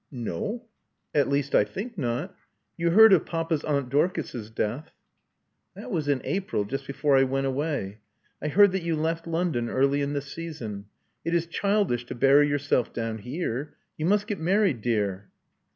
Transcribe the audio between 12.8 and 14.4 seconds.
down here. You must get